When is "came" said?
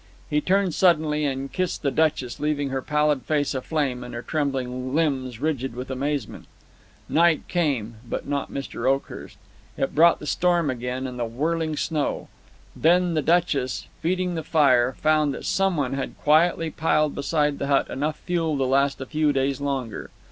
7.47-7.97